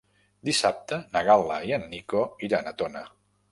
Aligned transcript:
Dissabte 0.47 0.99
na 1.17 1.23
Gal·la 1.29 1.59
i 1.69 1.75
en 1.79 1.87
Nico 1.93 2.25
iran 2.51 2.73
a 2.73 2.77
Tona. 2.83 3.07